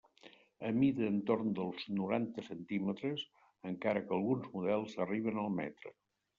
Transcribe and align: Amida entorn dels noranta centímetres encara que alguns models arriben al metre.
Amida 0.69 1.03
entorn 1.09 1.51
dels 1.59 1.83
noranta 1.99 2.47
centímetres 2.49 3.27
encara 3.75 4.05
que 4.09 4.19
alguns 4.21 4.51
models 4.59 5.01
arriben 5.09 5.43
al 5.47 5.57
metre. 5.63 5.97